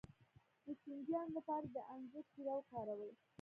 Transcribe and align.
د 0.65 0.67
چینجیانو 0.83 1.31
لپاره 1.37 1.65
د 1.75 1.77
انځر 1.93 2.23
شیره 2.31 2.53
وکاروئ 2.57 3.11